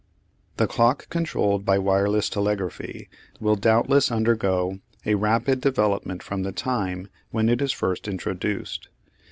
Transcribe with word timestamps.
The 0.57 0.65
clock 0.65 1.07
controlled 1.09 1.63
by 1.63 1.77
wireless 1.77 2.27
telegraphy 2.27 3.07
will 3.39 3.55
doubtless 3.55 4.11
undergo 4.11 4.79
a 5.05 5.13
rapid 5.13 5.61
development 5.61 6.23
from 6.23 6.41
the 6.41 6.51
time 6.51 7.07
when 7.29 7.47
it 7.49 7.61
is 7.61 7.71
first 7.71 8.07
introduced. 8.07 8.89